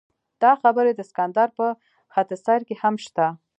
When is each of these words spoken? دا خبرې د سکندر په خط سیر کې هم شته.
دا 0.41 0.51
خبرې 0.61 0.91
د 0.95 1.01
سکندر 1.09 1.49
په 1.57 1.65
خط 2.13 2.29
سیر 2.43 2.61
کې 2.67 2.75
هم 2.81 2.95
شته. 3.05 3.25